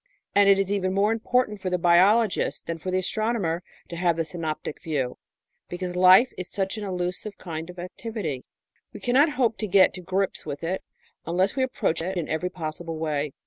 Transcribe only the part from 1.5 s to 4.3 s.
for the biologist than for the astronomer to have the